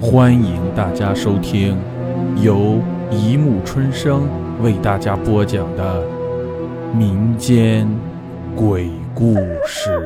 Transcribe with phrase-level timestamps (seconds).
[0.00, 1.76] 欢迎大家收听
[2.40, 4.28] 由一木春生
[4.62, 6.06] 为大家播讲的
[6.94, 7.84] 民间
[8.54, 9.34] 鬼故
[9.66, 10.00] 事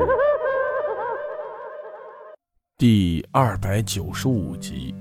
[2.75, 4.95] 第二百九十五集。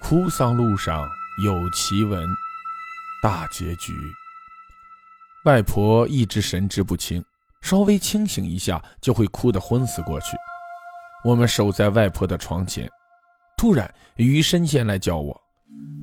[0.00, 1.04] 哭丧路上
[1.44, 2.22] 有奇闻，
[3.20, 3.92] 大结局。
[5.46, 7.24] 外婆一直神志不清，
[7.60, 10.36] 稍微清醒一下就会哭得昏死过去。
[11.24, 12.88] 我们守在外婆的床前，
[13.56, 15.40] 突然余生先来叫我。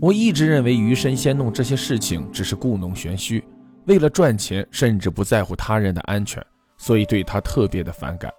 [0.01, 3.43] 我一直认为余生先弄这些事情只是故弄玄虚，
[3.85, 6.43] 为了赚钱，甚至不在乎他人的安全，
[6.77, 8.31] 所以对他特别的反感。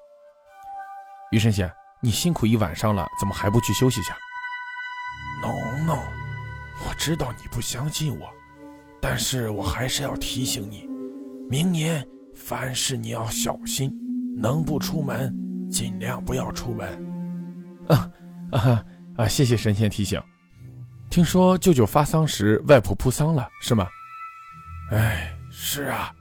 [1.31, 1.71] 余生先，
[2.01, 4.17] 你辛苦一晚上了，怎么还不去休息下？
[5.43, 5.97] 农农，
[6.87, 8.29] 我知道你不相信我，
[9.01, 10.89] 但是我还是要提醒你，
[11.49, 13.93] 明年凡事你要小心，
[14.37, 15.35] 能不出门。
[15.71, 16.87] 尽量不要出门。
[17.89, 18.11] 啊
[18.53, 18.85] 啊
[19.17, 19.29] 啊！
[19.29, 20.21] 谢谢神仙提醒。
[21.09, 23.87] 听说舅舅发丧时，外婆扑丧了，是吗？
[24.91, 26.13] 哎，是啊。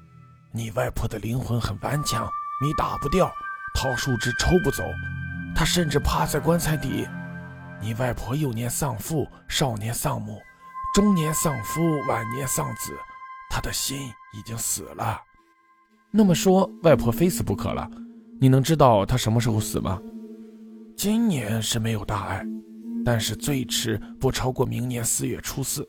[0.52, 2.30] 你外婆的灵魂很顽强，
[2.62, 3.32] 你打不掉，
[3.74, 4.84] 桃树枝抽不走，
[5.56, 7.08] 她甚至趴在棺材底。
[7.82, 10.40] 你外婆幼年丧父，少年丧母，
[10.94, 12.94] 中年丧夫，晚年丧子，
[13.50, 13.98] 她的心
[14.32, 15.20] 已经死了。
[16.12, 17.90] 那么说，外婆非死不可了。
[18.40, 20.00] 你能知道她什么时候死吗？
[20.96, 22.46] 今年是没有大碍，
[23.06, 25.88] 但是最迟不超过明年四月初四。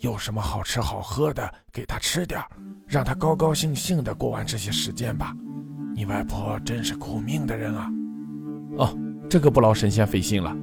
[0.00, 2.38] 有什么好吃好喝的给他吃点
[2.86, 5.34] 让他高高兴兴的过完这些时间吧。
[5.94, 7.90] 你外婆真是苦命的人啊！
[8.76, 10.54] 哦，这个不劳神仙费心了。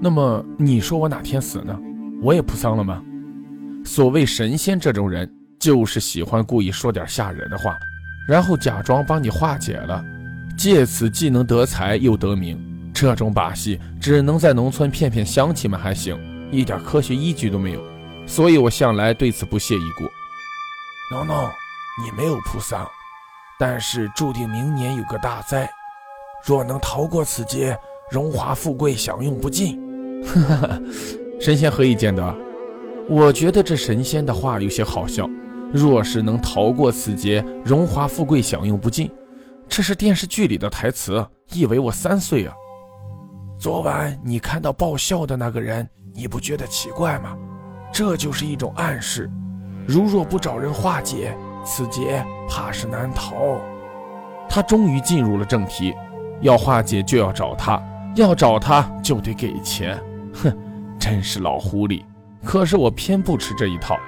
[0.00, 1.78] 那么你说我哪天死呢？
[2.20, 3.00] 我也扑丧了吗？
[3.84, 7.78] 所谓神仙这种人，就是喜欢故意说点吓人的话，
[8.28, 10.04] 然后假装帮你化解了。
[10.58, 12.58] 借此既能得财又得名，
[12.98, 16.18] 这种把戏只能在农村骗骗乡亲们还行，
[16.50, 17.80] 一点科学依据都没有，
[18.26, 20.04] 所以我向来对此不屑一顾。
[21.14, 21.50] no no，
[22.02, 22.88] 你没有扑丧，
[23.60, 25.68] 但是注定明年有个大灾，
[26.42, 27.78] 若能逃过此劫，
[28.10, 29.78] 荣华富贵享用不尽。
[30.24, 30.80] 哈哈，
[31.38, 32.34] 神仙何以见得？
[33.10, 35.28] 我觉得这神仙的话有些好笑。
[35.70, 39.12] 若是能逃过此劫，荣华富贵享用不尽。
[39.68, 42.54] 这是电视剧里的台词，以为我三岁啊？
[43.58, 47.34] 昨晚你看到爆笑的那个人，你不觉得奇怪吗？
[47.90, 49.30] 这就是一种暗示，
[49.86, 51.34] 如若不找人化解，
[51.64, 53.58] 此劫怕是难逃。
[54.46, 55.94] 他终于进入了正题，
[56.42, 57.82] 要化解就要找他，
[58.14, 59.98] 要找他就得给钱。
[60.34, 60.54] 哼，
[60.98, 62.04] 真是老狐狸。
[62.44, 63.98] 可是我偏不吃这一套。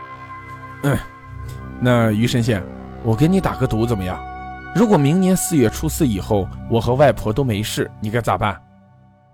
[0.82, 0.96] 嗯，
[1.80, 2.62] 那于神仙，
[3.02, 4.22] 我给你打个赌，怎么样？
[4.74, 8.60] 如果明年四月初四以后，我和外婆都没事，你该咋办？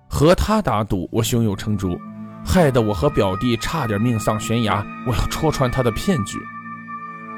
[0.08, 1.98] 和他打赌，我胸有成竹，
[2.44, 4.84] 害得我和表弟差点命丧悬崖。
[5.06, 6.38] 我要戳穿他的骗局。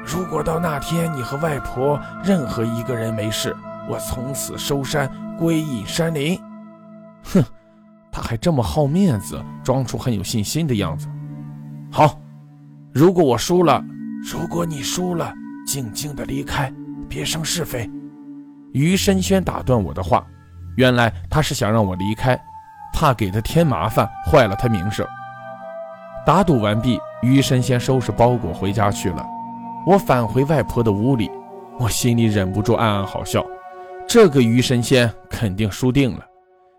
[0.05, 3.55] 如果到那天你和外婆任何一个人没事，
[3.89, 6.39] 我从此收山归隐山林。
[7.23, 7.43] 哼，
[8.11, 11.07] 他还这么好面子，装出很有信心的样子。
[11.91, 12.19] 好，
[12.93, 13.83] 如果我输了，
[14.31, 15.33] 如果你输了，
[15.65, 16.71] 静静的离开。
[17.09, 17.89] 别生是非，
[18.73, 20.27] 于深轩打断我的话，
[20.75, 22.37] 原来他是想让我离开，
[22.99, 25.05] 怕给他添麻烦，坏了他名声。
[26.25, 29.23] 打赌完毕，于神仙收拾包裹回家去了。
[29.85, 31.29] 我返回外婆的屋里，
[31.77, 33.45] 我心里忍不住暗暗好笑。
[34.07, 36.25] 这个于神仙肯定输定了，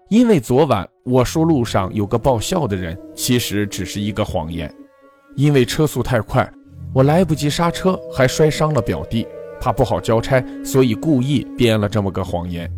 [0.09, 4.69] 因为昨晚我说路上有个爆笑的人，其实只是一个谎言。
[5.37, 6.51] 因为车速太快，
[6.93, 9.25] 我来不及刹车，还摔伤了表弟。
[9.61, 12.69] 怕不好交差，所以故意编了这么个谎言。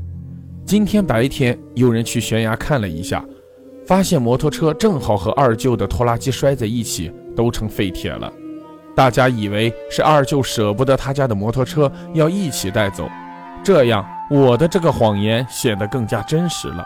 [0.70, 3.24] 今天白天有人去悬崖看了一下，
[3.88, 8.32] 发现摩托车正好和二舅的拖拉机摔在一起，都成废铁了。
[8.94, 13.10] 大家以为是二舅舍不得他家的摩托车，要一起带走。
[13.64, 16.84] 这样我的这个谎言显得更加真实了，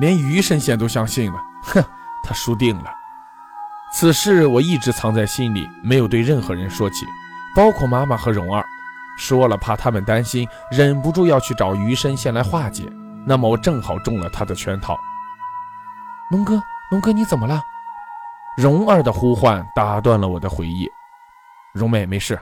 [0.00, 1.36] 连于神仙都相信了。
[1.64, 1.84] 哼，
[2.24, 2.86] 他输定了。
[3.92, 7.04] 此事我一直藏在心里，没有对任何人说起，
[7.54, 8.64] 包括妈妈和蓉儿。
[9.18, 12.84] 说了，怕他们担心，忍不住要去找余神仙来化解。
[13.26, 14.96] 那么我正好中了他的圈套。
[16.30, 16.62] 龙哥，
[16.92, 17.60] 龙哥，你怎么了？
[18.56, 20.88] 蓉儿的呼唤打断了我的回忆。
[21.74, 22.40] 蓉妹，没事。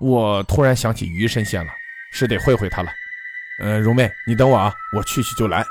[0.00, 1.72] 我突然想起鱼神仙了，
[2.12, 2.90] 是得会会他了。
[3.60, 5.64] 呃，蓉妹，你等我啊，我去去就来。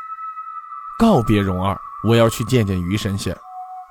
[0.99, 1.77] 告别蓉儿，
[2.07, 3.35] 我要去见见鱼神仙。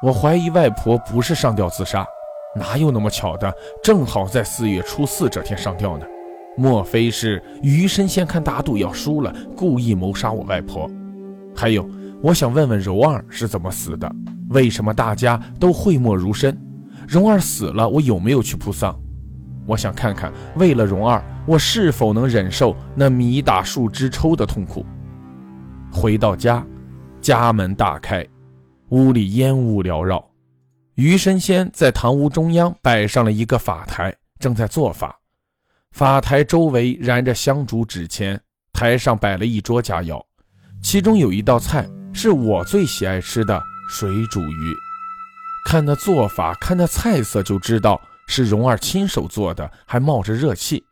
[0.01, 2.07] 我怀疑外婆不是上吊自杀，
[2.57, 3.53] 哪有那么巧的？
[3.83, 6.07] 正好在四月初四这天上吊呢？
[6.57, 10.91] 莫非是余神仙看打赌要输了，故意谋杀我外婆？
[11.57, 11.89] 还有，
[12.23, 14.11] 我想问问柔儿是怎么死的？
[14.51, 16.57] 为什么大家都讳莫如深？
[17.09, 18.99] 蓉儿死了，我有没有去扑丧？
[19.67, 24.85] 我想看看，为了蓉儿，我是否能忍受那米打树枝抽的痛苦。
[25.91, 26.67] 回到家，
[27.21, 28.27] 家门大开，
[28.91, 30.23] 屋里烟雾缭绕。
[30.97, 35.19] 余神仙在堂屋中央摆上了一个法台，正在做法。
[35.93, 38.41] 法台周围燃着香烛纸钱，
[38.73, 40.19] 台上摆了一桌佳肴，
[40.83, 44.75] 其中有一道菜是我最喜爱吃的水煮鱼。
[45.67, 50.83] 看那做法，看那菜色，就知道是蓉儿亲手做的，还冒着热气。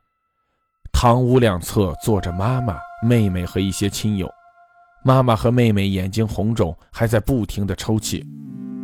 [0.92, 4.30] 堂屋两侧坐着妈妈、妹妹和一些亲友，
[5.02, 8.22] 妈妈和妹妹眼睛红肿，还在不停地抽泣。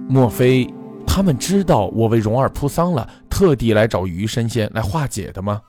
[0.08, 0.66] 莫非？
[1.06, 5.60] 他们知道我为蓉儿铺丧了，特地来找鱼神仙来化解的吗？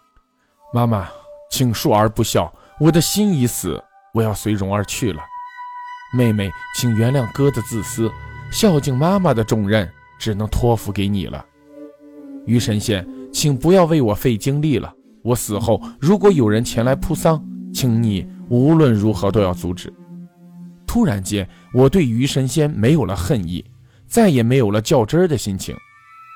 [0.74, 1.08] 妈妈，
[1.50, 3.81] 请恕儿不孝，我的心已死，
[4.14, 5.22] 我要随蓉儿去了。
[6.14, 8.12] 妹妹，请原谅哥的自私，
[8.52, 11.46] 孝敬妈妈的重任只能托付给你了。
[12.46, 14.94] 余神仙，请不要为我费精力了。
[15.24, 17.44] 我死后，如果有人前来扑丧，
[17.74, 19.94] 请你无论如何都要阻止。
[20.86, 23.64] 突然间，我对余神仙没有了恨意。
[24.06, 25.75] 再也没有了较真的心情，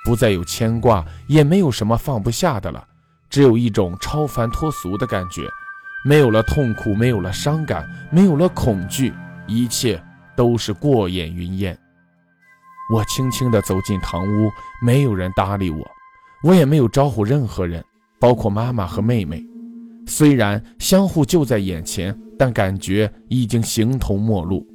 [0.03, 2.85] 不再有牵挂，也没有什么放不下的了，
[3.31, 5.47] 只有一种超凡脱俗的感觉。
[6.03, 9.13] 没有了痛苦，没有了伤感，没有了恐惧，
[9.47, 10.03] 一切
[10.35, 11.77] 都是过眼云烟。
[12.91, 14.49] 我轻轻地走进堂屋，
[14.83, 15.87] 没有人搭理我，
[16.43, 17.83] 我也没有招呼任何人，
[18.19, 19.45] 包括妈妈和妹妹。
[20.07, 24.67] 虽然相互就在眼前，但感觉已经形同陌路。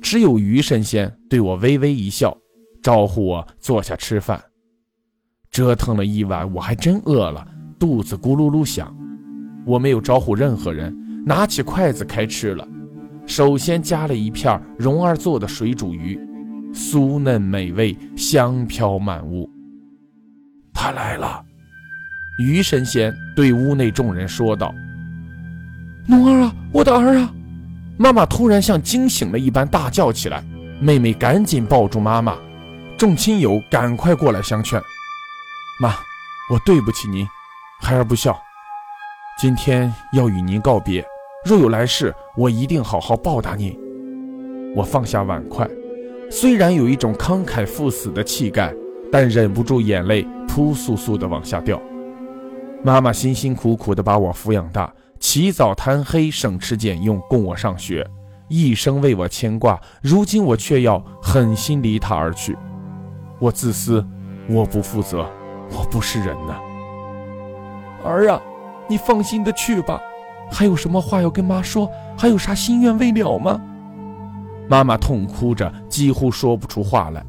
[0.00, 2.36] 只有余神仙对我微微一笑，
[2.80, 4.40] 招呼我坐下吃饭。
[5.50, 7.46] 折腾了一晚，我还真饿了，
[7.82, 8.96] 肚子咕噜噜响。
[9.66, 10.96] 我没有招呼任何人，
[11.26, 12.64] 拿起筷子开吃了。
[13.26, 16.16] 首先夹了一片蓉儿做的水煮鱼，
[16.72, 19.50] 酥嫩美味，香飘满屋。
[20.72, 21.44] 他来了，
[22.38, 24.72] 鱼神仙对屋内众人说道
[26.06, 27.34] ：“蓉儿啊，我的儿啊！”
[27.98, 30.40] 妈妈突然像惊醒了一般大叫起来，
[30.80, 32.36] 妹妹赶紧抱住妈妈，
[32.96, 34.80] 众亲友赶快过来相劝。
[35.80, 35.96] 妈，
[36.48, 37.26] 我对不起您，
[37.84, 38.40] 孩儿不孝，
[39.36, 41.04] 今天要与您告别。
[41.44, 43.76] 若有来世，我一定好好报答您。
[44.76, 45.68] 我放下碗筷，
[46.30, 48.72] 虽然有一种慷慨赴死的气概，
[49.10, 51.82] 但忍不住眼泪扑簌簌地往下掉。
[52.84, 54.90] 妈妈辛辛苦苦地把我抚养大。
[55.18, 58.08] 起早贪黑，省吃俭用供我上学，
[58.48, 59.80] 一生为我牵挂。
[60.00, 62.56] 如今我却要狠心离他而去，
[63.40, 64.06] 我自私，
[64.48, 65.28] 我不负责，
[65.70, 66.60] 我不是人呐！
[68.04, 68.40] 儿啊，
[68.88, 70.00] 你放心的去吧。
[70.50, 71.90] 还有什么话要跟妈说？
[72.16, 73.60] 还有啥心愿未了吗？
[74.68, 77.24] 妈妈痛哭着，几乎说不出话来。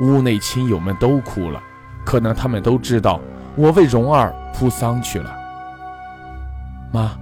[0.00, 1.60] 屋内亲友们都哭了，
[2.04, 3.20] 可能他们都知道
[3.56, 5.34] 我为蓉儿铺丧去了。
[6.92, 7.12] 妈，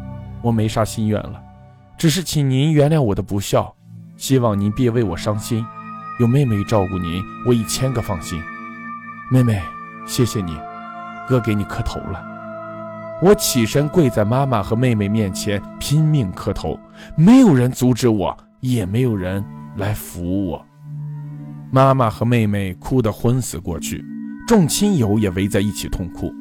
[0.43, 1.41] 我没啥心愿了，
[1.97, 3.75] 只是请您原谅我的不孝，
[4.17, 5.65] 希望您别为我伤心。
[6.21, 8.41] 有妹妹照顾您，我一千个放心。
[9.31, 9.61] 妹妹，
[10.07, 10.57] 谢谢你，
[11.27, 12.32] 哥给你磕头了。
[13.23, 16.77] 我起身跪在妈妈和妹妹面前，拼命磕头，
[17.17, 19.45] 没有人阻止我，也没有人
[19.77, 20.67] 来扶我。
[21.71, 24.05] 妈妈和妹妹哭得昏死过去，
[24.49, 26.35] 众亲友也围在一起痛哭。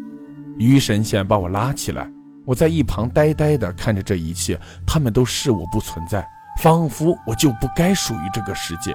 [0.58, 2.10] 于神仙把我拉起来。
[2.46, 6.28] 我在一旁呆呆地看着这一切，他们都视我不存在，
[6.64, 8.92] 仿佛我就不该属于这个世界。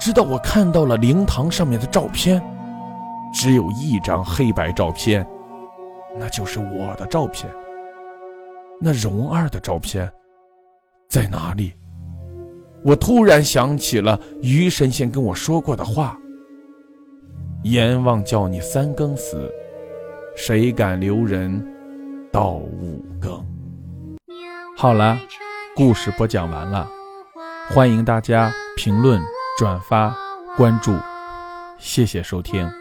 [0.00, 2.42] 直到我看到了灵堂上面的照片，
[3.32, 5.24] 只有一张黑白照片，
[6.18, 7.50] 那就是我的照片。
[8.80, 10.10] 那蓉儿的照片
[11.08, 11.74] 在哪里？
[12.82, 16.18] 我突然想起了于神仙跟我说过的话
[17.64, 19.52] ：“阎王叫你三更死，
[20.34, 21.62] 谁敢留人？”
[22.32, 23.44] 到五更。
[24.76, 25.18] 好了，
[25.76, 26.88] 故事播讲完了，
[27.68, 29.20] 欢迎大家评论、
[29.58, 30.16] 转发、
[30.56, 30.96] 关注，
[31.76, 32.79] 谢谢收听。